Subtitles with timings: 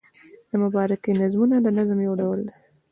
[0.49, 2.57] د مبارکۍ نظمونه د نظم یو ډول دﺉ.